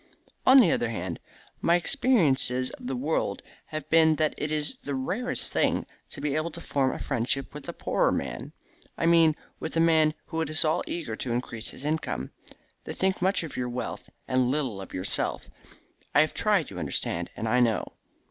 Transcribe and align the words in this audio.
"On 0.47 0.57
the 0.57 0.71
other 0.71 0.89
hand, 0.89 1.19
my 1.61 1.75
experience 1.75 2.49
of 2.49 2.71
the 2.79 2.95
world 2.95 3.43
has 3.67 3.83
been 3.83 4.15
that 4.15 4.33
it 4.35 4.49
is 4.49 4.75
the 4.81 4.95
rarest 4.95 5.49
thing 5.49 5.85
to 6.09 6.19
be 6.19 6.35
able 6.35 6.49
to 6.49 6.59
form 6.59 6.91
a 6.91 6.97
friendship 6.97 7.53
with 7.53 7.69
a 7.69 7.73
poorer 7.73 8.11
man 8.11 8.51
I 8.97 9.05
mean 9.05 9.35
with 9.59 9.77
a 9.77 9.79
man 9.79 10.15
who 10.25 10.41
is 10.41 10.49
at 10.65 10.67
all 10.67 10.83
eager 10.87 11.15
to 11.17 11.31
increase 11.33 11.69
his 11.69 11.85
income. 11.85 12.31
They 12.83 12.95
think 12.95 13.21
much 13.21 13.43
of 13.43 13.55
your 13.55 13.69
wealth, 13.69 14.09
and 14.27 14.49
little 14.49 14.81
of 14.81 14.91
yourself. 14.91 15.51
I 16.15 16.21
have 16.21 16.33
tried, 16.33 16.71
you 16.71 16.79
understand, 16.79 17.29
and 17.35 17.47
I 17.47 17.59
know." 17.59 17.93